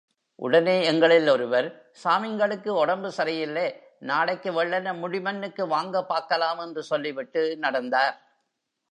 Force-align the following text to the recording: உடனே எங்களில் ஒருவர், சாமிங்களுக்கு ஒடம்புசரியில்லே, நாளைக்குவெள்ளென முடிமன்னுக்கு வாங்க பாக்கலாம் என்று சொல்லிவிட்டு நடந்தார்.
உடனே 0.35 0.85
எங்களில் 0.85 1.29
ஒருவர், 1.29 1.93
சாமிங்களுக்கு 2.03 2.71
ஒடம்புசரியில்லே, 2.85 3.67
நாளைக்குவெள்ளென 4.01 4.93
முடிமன்னுக்கு 5.01 5.67
வாங்க 5.67 6.03
பாக்கலாம் 6.03 6.59
என்று 6.59 6.83
சொல்லிவிட்டு 6.83 7.57
நடந்தார். 7.57 8.15